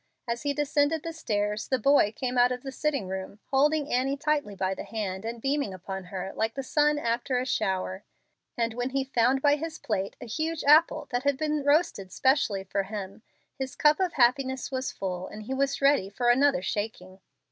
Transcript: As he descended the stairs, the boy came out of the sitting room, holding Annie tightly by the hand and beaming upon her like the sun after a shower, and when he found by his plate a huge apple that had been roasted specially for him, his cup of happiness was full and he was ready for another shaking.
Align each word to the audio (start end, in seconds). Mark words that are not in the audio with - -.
As 0.27 0.41
he 0.41 0.51
descended 0.51 1.03
the 1.03 1.13
stairs, 1.13 1.67
the 1.67 1.77
boy 1.77 2.11
came 2.11 2.35
out 2.35 2.51
of 2.51 2.63
the 2.63 2.71
sitting 2.71 3.07
room, 3.07 3.37
holding 3.51 3.93
Annie 3.93 4.17
tightly 4.17 4.55
by 4.55 4.73
the 4.73 4.83
hand 4.83 5.23
and 5.25 5.39
beaming 5.39 5.75
upon 5.75 6.05
her 6.05 6.33
like 6.33 6.55
the 6.55 6.63
sun 6.63 6.97
after 6.97 7.37
a 7.37 7.45
shower, 7.45 8.03
and 8.57 8.73
when 8.73 8.89
he 8.89 9.03
found 9.03 9.43
by 9.43 9.57
his 9.57 9.77
plate 9.77 10.15
a 10.19 10.25
huge 10.25 10.63
apple 10.63 11.07
that 11.11 11.21
had 11.21 11.37
been 11.37 11.63
roasted 11.63 12.11
specially 12.11 12.63
for 12.63 12.81
him, 12.81 13.21
his 13.59 13.75
cup 13.75 13.99
of 13.99 14.13
happiness 14.13 14.71
was 14.71 14.91
full 14.91 15.27
and 15.27 15.43
he 15.43 15.53
was 15.53 15.81
ready 15.83 16.09
for 16.09 16.31
another 16.31 16.63
shaking. 16.63 17.19